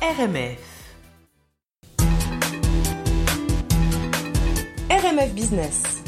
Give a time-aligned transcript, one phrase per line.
[0.00, 0.60] RMF.
[4.88, 6.04] RMF Business.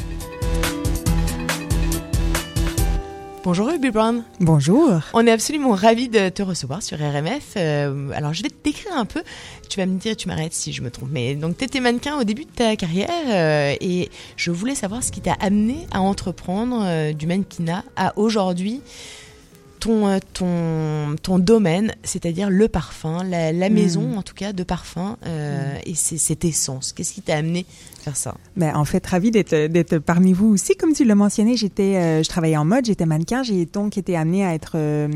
[3.43, 4.23] Bonjour Ruby Brown.
[4.39, 5.01] Bonjour.
[5.13, 7.55] On est absolument ravis de te recevoir sur RMF.
[7.57, 9.23] Euh, alors je vais te décrire un peu.
[9.69, 11.09] Tu vas me dire, tu m'arrêtes si je me trompe.
[11.11, 15.03] Mais donc tu étais mannequin au début de ta carrière euh, et je voulais savoir
[15.03, 18.81] ce qui t'a amené à entreprendre euh, du mannequinat à aujourd'hui
[19.81, 24.63] ton, euh, ton, ton domaine, c'est-à-dire le parfum, la, la maison en tout cas de
[24.63, 26.93] parfum euh, et c'est cette essence.
[26.93, 27.65] Qu'est-ce qui t'a amené
[27.99, 28.35] à faire ça?
[28.55, 30.75] Ben, en fait, ravi d'être d'être parmi vous aussi.
[30.75, 34.15] Comme tu l'as mentionné, j'étais, euh, je travaillais en mode, j'étais mannequin, j'ai donc été
[34.15, 35.07] amenée à être euh,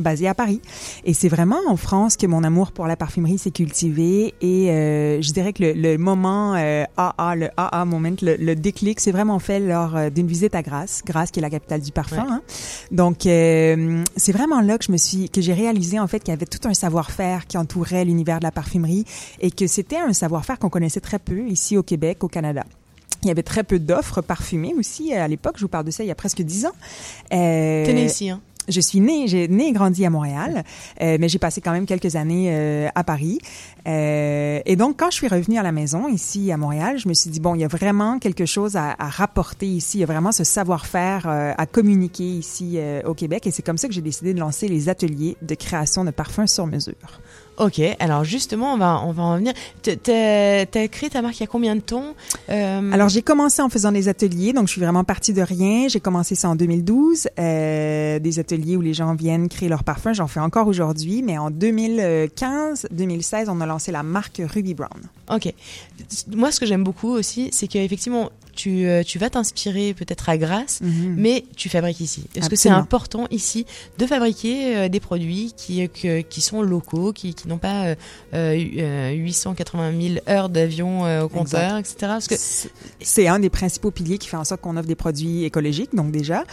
[0.00, 0.60] basée à Paris.
[1.04, 4.34] Et c'est vraiment en France que mon amour pour la parfumerie s'est cultivé.
[4.40, 4.66] Et
[5.22, 9.38] je dirais que le, le moment AA, le AA moment, le, le déclic, c'est vraiment
[9.38, 12.24] fait lors d'une visite à Grasse, Grasse qui est la capitale du parfum.
[12.24, 12.30] Ouais.
[12.30, 12.42] hein.
[12.90, 13.26] Donc
[14.16, 16.46] c'est vraiment là que je me suis, que j'ai réalisé en fait qu'il y avait
[16.46, 19.04] tout un savoir-faire qui entourait l'univers de la parfumerie
[19.40, 22.64] et que c'était un savoir-faire qu'on connaissait très peu ici au Québec, au Canada.
[23.22, 25.54] Il y avait très peu d'offres parfumées aussi à l'époque.
[25.56, 26.74] Je vous parle de ça il y a presque dix ans.
[27.32, 30.64] Euh, ici, hein je suis née, j'ai né et grandi à Montréal,
[31.00, 33.38] euh, mais j'ai passé quand même quelques années euh, à Paris.
[33.86, 37.14] Euh, et donc, quand je suis revenue à la maison ici à Montréal, je me
[37.14, 39.98] suis dit bon, il y a vraiment quelque chose à, à rapporter ici.
[39.98, 43.46] Il y a vraiment ce savoir-faire euh, à communiquer ici euh, au Québec.
[43.46, 46.46] Et c'est comme ça que j'ai décidé de lancer les ateliers de création de parfums
[46.46, 47.20] sur mesure.
[47.56, 49.52] Ok, alors justement, on va, on va en venir.
[49.82, 52.14] T'as créé ta marque il y a combien de temps?
[52.50, 55.86] Euh, Alors, j'ai commencé en faisant des ateliers, donc je suis vraiment partie de rien.
[55.88, 60.12] J'ai commencé ça en 2012, euh, des ateliers où les gens viennent créer leur parfum.
[60.12, 64.90] J'en fais encore aujourd'hui, mais en 2015, 2016, on a lancé la marque Ruby Brown.
[65.30, 65.52] Ok.
[66.34, 70.38] Moi, ce que j'aime beaucoup aussi, c'est qu'effectivement, tu, euh, tu vas t'inspirer peut-être à
[70.38, 70.78] Grasse,
[71.16, 72.24] mais tu fabriques ici.
[72.36, 73.66] Est-ce que c'est important ici
[73.98, 77.86] de fabriquer euh, des produits qui, euh, que- qui sont locaux, qui, qui n'ont pas
[77.86, 77.94] euh,
[78.32, 81.96] euh, 880 000 heures d'avion au compteur, etc.
[82.28, 85.42] Que C'est- C'est un des principaux piliers qui fait en sorte qu'on offre des produits
[85.44, 86.44] écologiques, donc déjà.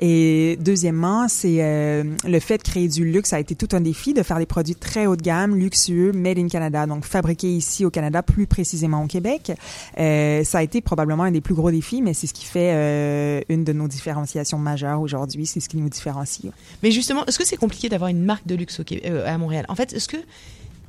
[0.00, 3.30] Et deuxièmement, c'est euh, le fait de créer du luxe.
[3.30, 6.12] Ça a été tout un défi de faire des produits très haut de gamme, luxueux,
[6.12, 9.52] made in Canada, donc fabriqués ici au Canada, plus précisément au Québec.
[9.98, 12.72] Euh, ça a été probablement un des plus gros défis, mais c'est ce qui fait
[12.72, 15.46] euh, une de nos différenciations majeures aujourd'hui.
[15.46, 16.52] C'est ce qui nous différencie.
[16.82, 19.64] Mais justement, est-ce que c'est compliqué d'avoir une marque de luxe euh, à Montréal?
[19.68, 20.18] En fait, est-ce que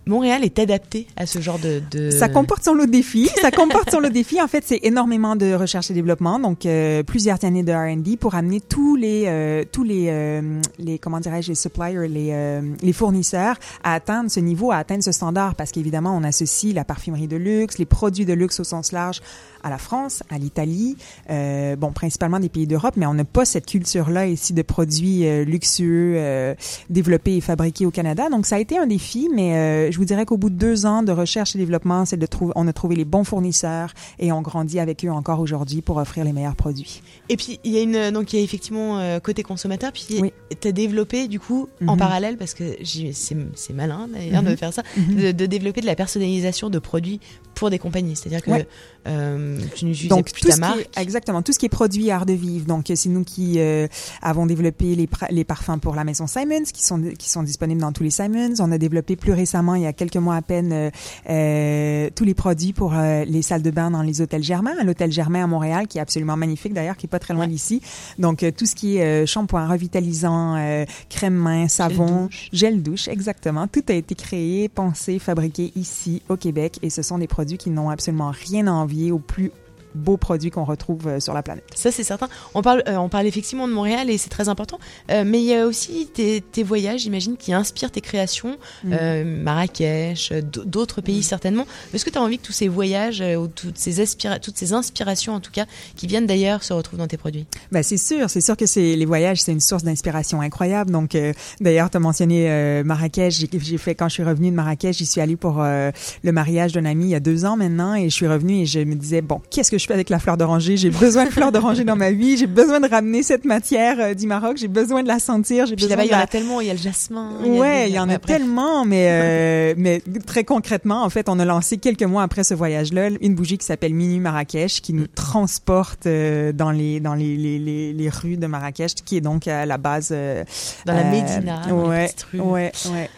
[0.06, 2.10] Montréal est adapté à ce genre de...
[2.10, 3.30] Ça comporte son lot de défis.
[3.42, 4.42] Ça comporte son lot de défis.
[4.42, 8.36] En fait, c'est énormément de recherche et développement, donc euh, plusieurs années de R&D pour
[8.36, 13.58] amener tous les euh, tous les euh, les comment dirais-je les suppliers, les les fournisseurs
[13.84, 17.38] à atteindre ce niveau, à atteindre ce standard, parce qu'évidemment, on associe la parfumerie de
[17.38, 19.22] luxe, les produits de luxe au sens large
[19.64, 20.98] à la France, à l'Italie,
[21.30, 26.56] bon, principalement des pays d'Europe, mais on n'a pas cette culture-là ici de produits luxueux
[26.90, 28.30] développés et fabriqués au Canada.
[28.30, 31.04] Donc, ça a été un défi, mais je vous dirais qu'au bout de deux ans
[31.04, 34.42] de recherche et développement, c'est de trouver, on a trouvé les bons fournisseurs et on
[34.42, 37.02] grandit avec eux encore aujourd'hui pour offrir les meilleurs produits.
[37.30, 40.06] Et puis il y a une donc il y a effectivement euh, côté consommateur puis
[40.22, 40.34] Oui.
[40.60, 42.00] tu as développé du coup en Mhm.
[42.00, 44.58] parallèle parce que c'est malin d'ailleurs de Mhm.
[44.58, 45.16] faire ça Mhm.
[45.16, 47.20] de, de développer de la personnalisation de produits
[47.62, 48.68] pour des compagnies, c'est-à-dire que Ouais.
[49.08, 50.90] euh, tu n'utilises plus tout ta ce marque.
[50.92, 52.66] qui exactement, tout ce qui est produit art de vivre.
[52.66, 53.88] Donc, c'est nous qui euh,
[54.24, 57.92] avons développé les, les parfums pour la maison Simons, qui sont, qui sont disponibles dans
[57.92, 58.56] tous les Simons.
[58.60, 60.90] On a développé plus récemment, il y a quelques mois à peine, euh,
[61.30, 64.74] euh, tous les produits pour euh, les salles de bain dans les hôtels Germain.
[64.84, 67.48] L'hôtel Germain à Montréal, qui est absolument magnifique d'ailleurs, qui est pas très loin Ouais.
[67.48, 67.82] d'ici.
[68.20, 72.50] Donc, euh, tout ce qui est euh, shampoing revitalisant, euh, crème main, savon, douche.
[72.54, 73.68] gel douche, exactement.
[73.68, 77.70] Tout a été créé, pensé, fabriqué ici au Québec et ce sont des produits qui
[77.70, 79.52] n'ont absolument rien à envier aux plus
[79.96, 81.64] beaux produits qu'on retrouve euh, sur la planète.
[81.76, 82.30] Ça c'est certain.
[82.54, 84.80] On parle euh, on parle effectivement de Montréal et c'est très important.
[85.10, 88.58] Euh, mais il y a aussi tes, tes voyages, j'imagine, qui inspirent tes créations.
[88.84, 89.24] Mm.
[89.42, 91.66] Marrakech, d'autres pays certainement.
[91.94, 94.04] Est-ce que tu as envie que tous ces voyages ou toutes ces,
[94.42, 95.66] toutes ces inspirations en tout cas
[95.96, 97.46] qui viennent d'ailleurs se retrouvent dans tes produits?
[97.72, 100.92] Ben c'est sûr, c'est sûr que c'est les voyages, c'est une source d'inspiration incroyable.
[100.92, 103.40] Donc euh, d'ailleurs, tu as mentionné euh, Marrakech.
[103.40, 105.92] J'ai, j'ai fait quand je suis revenue de Marrakech, j'y suis allée pour euh,
[106.24, 108.66] le mariage d'un ami il y a deux ans maintenant, et je suis revenue et
[108.66, 111.30] je me disais bon, qu'est-ce que je fais avec la fleur d'oranger J'ai besoin de
[111.32, 112.38] fleur d'oranger dans ma vie.
[112.38, 114.58] J'ai besoin de ramener cette matière euh, du Maroc.
[114.58, 115.66] J'ai besoin de la sentir.
[115.66, 117.32] J'ai besoin là-bas, il y en a tellement, il y a le jasmin.
[117.46, 121.46] Ouais, il y en a tellement, mais euh, mais très concrètement, en fait, on a
[121.46, 126.06] lancé quelques mois après ce voyage-là une bougie qui s'appelle Mini Marrakech, qui nous transporte
[126.08, 129.66] euh, dans les dans les, les, les, les rues de Marrakech, qui est donc à
[129.66, 130.44] la base euh,
[130.86, 132.40] Dans la Médina, dans les ouais, petites rues.
[132.40, 133.10] ouais, ouais.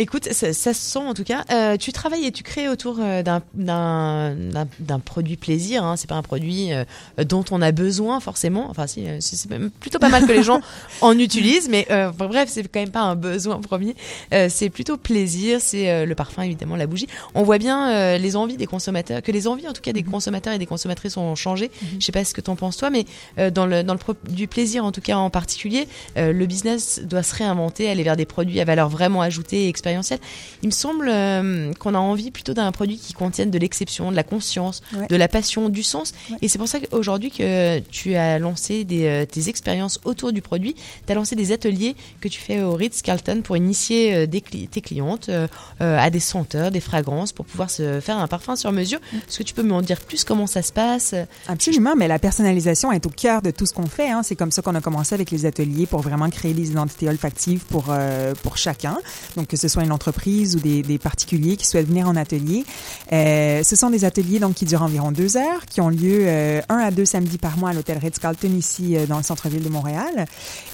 [0.00, 1.44] Écoute, ça, ça, se sent en tout cas.
[1.50, 5.84] Euh, tu travailles et tu crées autour euh, d'un produit plaisir.
[5.84, 5.98] Hein.
[5.98, 6.84] C'est pas un produit euh,
[7.22, 8.70] dont on a besoin forcément.
[8.70, 10.62] Enfin, si, c'est plutôt pas mal que les gens
[11.02, 13.94] en utilisent, mais euh, bref, c'est quand même pas un besoin premier.
[14.48, 15.58] c'est plutôt plaisir.
[15.60, 17.06] C'est le parfum évidemment, la bougie.
[17.34, 20.10] On voit bien les envies des consommateurs, que les envies en tout cas des mm-hmm.
[20.10, 21.66] consommateurs et des consommatrices ont changé.
[21.66, 22.00] Mm -hmm.
[22.00, 23.04] Je sais pas ce que t'en penses toi, mais
[23.50, 24.00] dans le dans le
[24.30, 25.86] du plaisir en tout cas en particulier,
[26.16, 29.68] le business doit se réinventer, aller vers des produits à valeur vraiment ajoutée et
[30.62, 34.16] il me semble euh, qu'on a envie plutôt d'un produit qui contienne de l'exception, de
[34.16, 35.06] la conscience, ouais.
[35.08, 36.12] de la passion, du sens.
[36.30, 36.38] Ouais.
[36.42, 40.42] Et c'est pour ça qu'aujourd'hui que tu as lancé des, euh, tes expériences autour du
[40.42, 40.74] produit.
[41.06, 44.68] Tu as lancé des ateliers que tu fais au Ritz-Carlton pour initier euh, des cli
[44.68, 45.30] tes clientes
[45.80, 49.00] à des senteurs, des fragrances, pour pouvoir se faire un parfum sur mesure.
[49.12, 49.16] Mm.
[49.16, 51.14] Est-ce que tu peux m'en dire plus comment ça se passe?
[51.48, 54.10] Absolument, mais la personnalisation est au cœur de tout ce qu'on fait.
[54.10, 54.22] Hein.
[54.22, 57.64] C'est comme ça qu'on a commencé avec les ateliers pour vraiment créer des identités olfactives
[57.66, 58.98] pour, euh, pour chacun.
[59.36, 62.64] Donc, que ce soit une entreprise ou des, des particuliers qui souhaitent venir en atelier.
[63.12, 66.60] Euh, ce sont des ateliers donc qui durent environ deux heures, qui ont lieu euh,
[66.68, 69.68] un à deux samedis par mois à l'hôtel Ritz-Carlton ici euh, dans le centre-ville de
[69.68, 70.26] Montréal.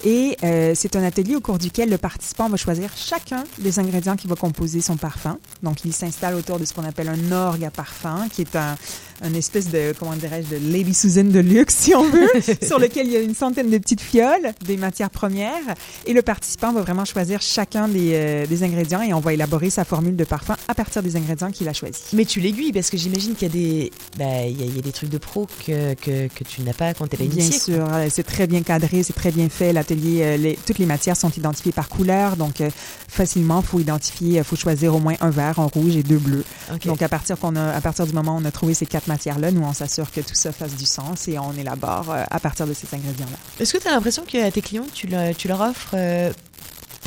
[0.03, 0.37] Et
[0.75, 4.35] c'est un atelier au cours duquel le participant va choisir chacun des ingrédients qui va
[4.35, 5.37] composer son parfum.
[5.63, 8.75] Donc, il s'installe autour de ce qu'on appelle un orgue à parfum, qui est un,
[9.21, 12.29] un espèce de, comment dirais-je, de Lady Susan de luxe, si on veut,
[12.61, 15.75] sur lequel il y a une centaine de petites fioles, des matières premières.
[16.05, 19.69] Et le participant va vraiment choisir chacun des, euh, des ingrédients et on va élaborer
[19.69, 22.13] sa formule de parfum à partir des ingrédients qu'il a choisis.
[22.13, 24.75] Mais tu l'aiguilles parce que j'imagine qu'il y a des, bah, il y a, il
[24.75, 27.27] y a des trucs de pro que, que, que tu n'as pas quand tu es
[27.27, 27.59] Bien initié.
[27.59, 29.73] sûr, euh, c'est très bien cadré, c'est très bien fait.
[29.73, 32.69] L'atelier, euh, les, toutes les matières sont identifiées par couleur, donc euh,
[33.07, 36.43] facilement, faut identifier, faut choisir au moins un vert, un rouge et deux bleus.
[36.73, 36.89] Okay.
[36.89, 39.07] Donc à partir qu'on a, à partir du moment où on a trouvé ces quatre
[39.07, 42.67] matières-là, nous on s'assure que tout ça fasse du sens et on élabore à partir
[42.67, 43.37] de ces ingrédients-là.
[43.59, 46.31] Est-ce que tu as l'impression que tes clients, tu, le, tu leur offres euh,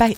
[0.01, 0.13] pas,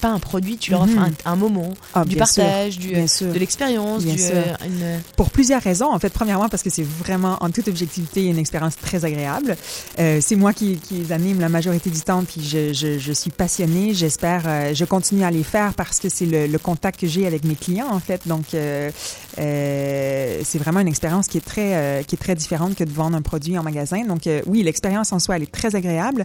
[0.00, 1.12] pas un produit, tu leur offres Mhm.
[1.24, 3.04] un, un moment, Ah, du bien partage, sûr, du, bien
[3.34, 5.00] de l'expérience, Bien euh, une...
[5.16, 5.92] Pour plusieurs raisons.
[5.92, 9.56] En fait, premièrement, parce que c'est vraiment, en toute objectivité, une expérience très agréable.
[10.00, 13.12] Euh, c'est moi qui, qui les anime la majorité du temps, puis je, je, je
[13.12, 13.94] suis passionnée.
[13.94, 17.26] J'espère, euh, je continue à les faire parce que c'est le, le contact que j'ai
[17.26, 18.22] avec mes clients, en fait.
[18.26, 18.90] Donc, euh,
[19.38, 22.90] euh, c'est vraiment une expérience qui est très, euh, qui est très différente que de
[22.92, 24.04] vendre un produit en magasin.
[24.04, 26.24] Donc, euh, oui, l'expérience en soi, elle est très agréable.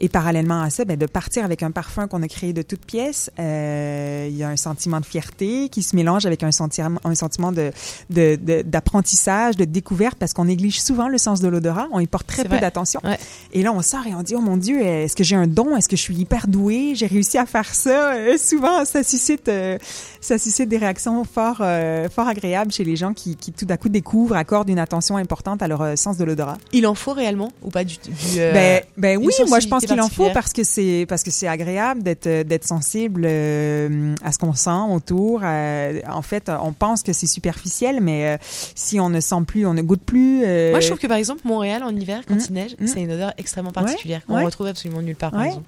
[0.00, 2.84] Et parallèlement à ça, ben, de partir avec un parfum qu'on a créé de toutes
[2.86, 7.00] pièces, euh, il y a un sentiment de fierté qui se mélange avec un sentiment,
[7.04, 7.72] un sentiment de,
[8.10, 11.88] de, de- d'apprentissage, de, découverte, parce qu'on néglige souvent le sens de l'odorat.
[11.92, 13.00] On y porte très peu d'attention.
[13.04, 13.18] Ouais.
[13.52, 15.76] Et là, on sort et on dit, oh mon Dieu, est-ce que j'ai un don?
[15.76, 16.92] Est-ce que je suis hyper douée?
[16.94, 18.12] J'ai réussi à faire ça.
[18.14, 19.76] Euh, souvent, ça suscite, euh,
[20.20, 21.62] ça suscite des réactions fort,
[22.10, 25.62] fort agréables chez les gens qui, qui tout d'un coup découvrent, accordent une attention importante
[25.62, 26.58] à leur sens de l'odorat.
[26.72, 29.92] Il en faut réellement ou pas du, du Ben, ben oui, moi je pense qu'il
[30.00, 30.32] en faut particulière?
[30.34, 34.54] parce que c'est parce que c'est agréable d'être euh, d'être sensible euh, à ce qu'on
[34.54, 35.42] sent autour.
[35.42, 38.36] En fait, on pense que c'est superficiel, mais euh,
[38.74, 40.42] si on ne sent plus, on ne goûte plus.
[40.44, 42.40] euh, Moi, je trouve que par exemple, Montréal en hiver, quand Mm.
[42.48, 42.86] il neige, Mm.
[42.86, 44.44] c'est une odeur extrêmement particulière qu'on ouais.
[44.44, 45.66] retrouve absolument nulle part, par ouais, exemple.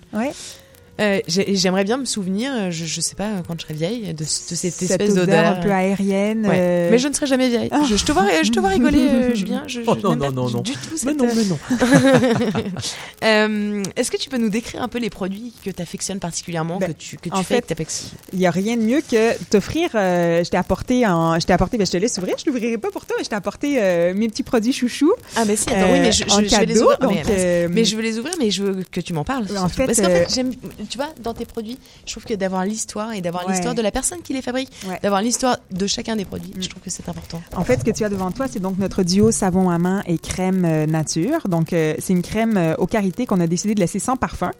[1.00, 3.75] Euh, j'ai- J'aimerais bien me souvenir, euh, je, je sais pas, euh, quand je serai
[3.75, 5.47] vieille, de, de cette Cette espèce odeur d'odeur.
[5.47, 6.47] un peu aérienne.
[6.47, 6.56] Ouais.
[6.58, 7.69] euh, Mais je ne serai jamais vieille.
[7.73, 7.82] Ah.
[7.88, 9.62] Je, je te vois, je te vois rigoler, euh, Julien.
[9.67, 10.61] Je, je Oh, non, non, non, du, non.
[10.62, 11.58] du tout Mais cette, non, mais non.
[13.25, 16.79] Euh, Est-ce que tu peux nous décrire un peu les produits que tu affectionnes particulièrement,
[16.79, 19.37] Ben, que tu, que tu en fais, fait, Il n'y a rien de mieux que
[19.50, 19.91] t'offrir.
[19.94, 21.76] Euh, je t'ai apporté, en, je t'ai apporté.
[21.79, 22.37] Ben, je te laisse ouvrir.
[22.38, 25.12] Je l'ouvrirai pas pour toi, mais je t'ai apporté euh, mes petits produits chouchous.
[25.37, 26.82] Ah, mais si, attends, euh, oui, mais je, je- en je vais les cadeau.
[26.85, 26.99] ouvrir.
[26.99, 29.25] donc, mais, mais- euh, mais je veux les ouvrir, mais je veux que tu m'en
[29.25, 29.46] parles.
[29.58, 30.53] En fait, Parce qu'en fait, j'aime,
[30.91, 33.53] tu vois, dans tes produits, je trouve que d'avoir l'histoire et d'avoir Ouais.
[33.55, 34.99] l'histoire de la personne qui les fabrique, Ouais.
[35.03, 36.63] d'avoir l'histoire de chacun des produits, Mm.
[36.63, 37.41] je trouve que c'est important.
[37.56, 40.03] En fait, ce que tu as devant toi, c'est donc notre duo savon à main
[40.06, 41.49] et crème euh, nature.
[41.49, 44.51] Donc, euh, c'est une crème euh, au karité qu'on a décidé de laisser sans parfum.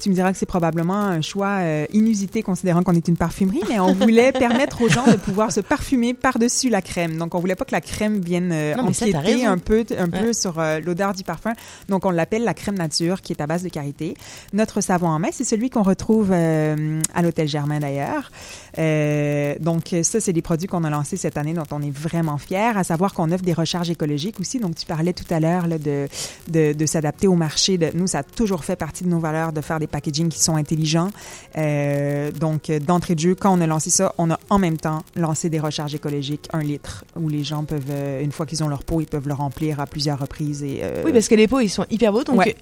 [0.00, 3.60] Tu me diras que c'est probablement un choix euh, inusité considérant qu'on est une parfumerie,
[3.68, 7.18] mais on voulait permettre aux gens de pouvoir se parfumer par-dessus la crème.
[7.18, 9.48] Donc, on voulait pas que la crème vienne Non, ça, empiéter raison.
[9.48, 10.32] un peu, un peu Ouais.
[10.32, 11.52] sur l'odeur du parfum.
[11.88, 14.14] Donc, on l'appelle la crème nature, qui est à base de karité.
[14.52, 18.30] Notre savon en main, c'est celui qu'on retrouve euh, à l'hôtel Germain d'ailleurs.
[18.78, 22.38] Euh, donc ça, c'est des produits qu'on a lancés cette année dont on est vraiment
[22.38, 24.58] fiers, à savoir qu'on offre des recharges écologiques aussi.
[24.58, 26.08] Donc tu parlais tout à l'heure là, de,
[26.48, 27.78] de, de s'adapter au marché.
[27.78, 30.40] De, nous, ça a toujours fait partie de nos valeurs de faire des packaging qui
[30.40, 31.10] sont intelligents.
[31.56, 35.02] Euh, donc d'entrée de jeu, quand on a lancé ça, on a en même temps
[35.16, 38.68] lancé des recharges écologiques, un litre, où les gens peuvent, euh, une fois qu'ils ont
[38.68, 40.62] leur pot, ils peuvent le remplir à plusieurs reprises.
[40.62, 42.56] Et, euh, Oui, parce que les pots, ils sont hyper beaux, donc Ouais.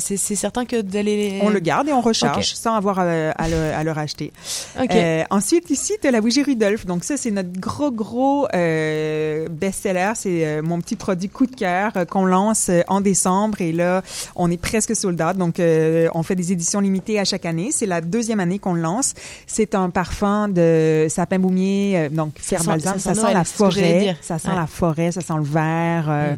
[0.00, 1.38] c'est c'est certain que d'aller les...
[1.42, 4.32] on le garde et on recharge sans avoir à, à le, à le racheter.
[4.80, 4.90] Ok.
[5.02, 6.86] Euh, ensuite, ici, tu as la bougie Rudolph.
[6.86, 10.12] Donc ça, c'est notre gros, gros euh, best-seller.
[10.14, 13.60] C'est euh, mon petit produit coup de cœur qu'on lance en décembre.
[13.60, 14.02] Et là,
[14.36, 15.36] on est presque sold out.
[15.36, 17.70] Donc, on fait des éditions limitées à chaque année.
[17.72, 19.14] C'est la deuxième année qu'on le lance.
[19.46, 22.34] C'est un parfum de sapin baumier, euh, donc
[22.66, 22.98] balsam.
[22.98, 24.16] ça sent la forêt.
[24.20, 26.06] Ça sent la forêt, ça sent le vert.
[26.08, 26.34] euh,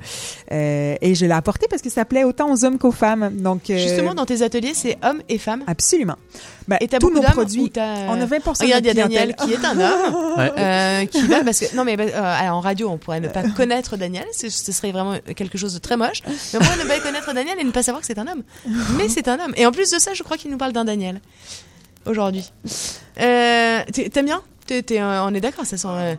[0.52, 0.97] Mm.
[1.00, 3.31] et je l'ai apporté parce que ça plaît autant aux hommes qu'aux femmes.
[3.37, 5.62] Donc, Justement, dans tes ateliers, c'est hommes et femmes?
[5.66, 6.16] Absolument.
[6.69, 7.71] Ben, Et t'as tous beaucoup nos produits.
[7.71, 10.16] t'as- On a 20 de Regarde, il y a Daniel qui est un homme.
[10.38, 10.50] Ouais.
[10.59, 13.42] Euh, qui va parce que non mais euh, alors, en radio on pourrait ne pas
[13.50, 14.25] connaître Daniel.
[14.33, 16.23] Ce serait vraiment quelque chose de très moche.
[16.26, 18.42] Mais on pourrait ne pas connaître Daniel et ne pas savoir que c'est un homme.
[18.97, 19.52] Mais c'est un homme.
[19.57, 21.21] Et en plus de ça je crois qu'il nous parle d'un Daniel.
[22.07, 22.45] Aujourd'hui.
[23.21, 24.42] Euh, t'es- t'aimes bien?
[24.71, 26.14] Euh, on est d'accord ça sent euh,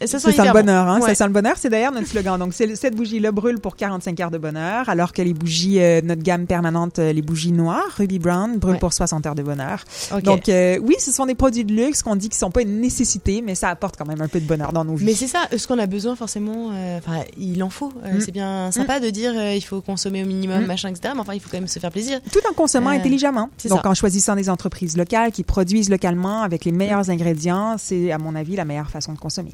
[0.00, 0.58] ça sent Ça sent hyper le bon.
[0.60, 1.00] bonheur, hein?
[1.00, 1.08] Ouais.
[1.08, 2.38] Ça sent le bonheur, c'est d'ailleurs notre slogan.
[2.38, 6.22] Donc, cette bougie-là brûle pour 45 heures de bonheur, alors que les bougies, euh, notre
[6.22, 8.78] gamme permanente, euh, les bougies noires, Ruby Brown, brûlent Ouais.
[8.78, 9.84] pour 60 heures de bonheur.
[10.22, 12.80] Donc, euh, oui, ce sont des produits de luxe qu'on dit qu'ils sont pas une
[12.80, 15.04] nécessité, mais ça apporte quand même un peu de bonheur dans nos vies.
[15.06, 17.92] mais c'est ça, ce qu'on a besoin forcément, euh, enfin il en faut.
[18.04, 18.20] Euh, Mm.
[18.20, 20.66] C'est bien sympa de dire euh, il faut consommer au minimum, Mm.
[20.66, 21.12] machin, etc.
[21.14, 22.20] Mais enfin il faut quand même se faire plaisir.
[22.32, 23.48] Tout en consommant Euh, intelligemment.
[23.68, 23.88] Donc, ça.
[23.88, 28.34] en choisissant des entreprises locales qui produisent localement avec les meilleurs ingrédients, c'est, à mon
[28.34, 29.52] avis, la meilleure façon de consommer.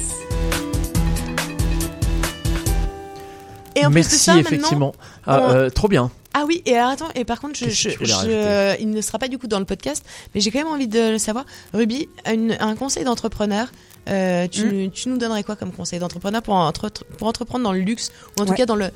[3.74, 4.92] Et en plus de Merci ça, maintenant, effectivement.
[5.26, 6.12] Ah, on- euh, trop bien.
[6.32, 9.18] Ah oui, et alors attends, et par contre, je, je, je- rajouter il ne sera
[9.18, 11.44] pas du coup dans le podcast, mais j'ai quand même envie de le savoir.
[11.74, 13.66] Ruby, une- un conseil d'entrepreneur,
[14.08, 17.80] euh, tu, tu nous donnerais quoi comme conseil d'entrepreneur pour, entre- pour entreprendre dans le
[17.80, 18.56] luxe, ou en tout Ouais.
[18.56, 18.90] cas dans le,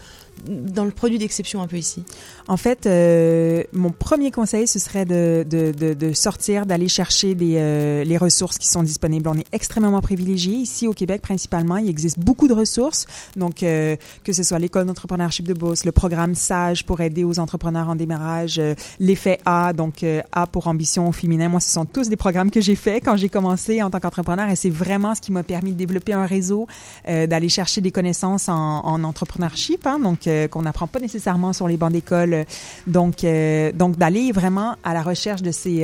[0.48, 2.02] dans le produit d'exception un peu ici?
[2.48, 7.34] En fait, euh, mon premier conseil, ce serait de, de, de, de sortir, d'aller chercher
[7.34, 9.28] des, euh, les ressources qui sont disponibles.
[9.28, 10.54] On est extrêmement privilégiés.
[10.56, 13.06] Ici, au Québec, principalement, il existe beaucoup de ressources.
[13.36, 17.38] Donc, euh, que ce soit l'école d'entrepreneurship de Beauce, le programme SAGE pour aider aux
[17.38, 21.48] entrepreneurs en démarrage, euh, l'effet A, donc euh, A pour ambition au féminin.
[21.48, 24.48] Moi, ce sont tous des programmes que j'ai faits quand j'ai commencé en tant qu'entrepreneur
[24.50, 26.66] et c'est vraiment ce qui m'a permis de développer un réseau,
[27.08, 31.52] euh, d'aller chercher des connaissances en, en entrepreneurship, hein, donc euh, qu'on n'apprend pas nécessairement
[31.52, 32.44] sur les bancs d'école.
[32.86, 35.80] Donc, euh, donc d'aller vraiment à la recherche de ces,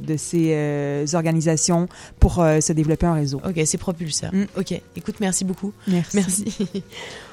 [0.00, 3.40] de ces organisations pour se développer un réseau.
[3.44, 4.32] Ok, c'est propulseur.
[4.34, 4.44] Mm.
[4.58, 5.72] Ok, écoute, merci beaucoup.
[5.86, 6.16] Merci.
[6.16, 6.44] Merci.